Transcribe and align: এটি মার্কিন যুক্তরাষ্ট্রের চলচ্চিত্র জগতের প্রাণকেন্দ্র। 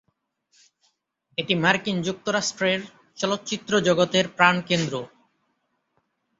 এটি 1.37 1.53
মার্কিন 1.55 1.97
যুক্তরাষ্ট্রের 2.07 2.79
চলচ্চিত্র 3.17 3.71
জগতের 3.87 4.25
প্রাণকেন্দ্র। 4.37 4.93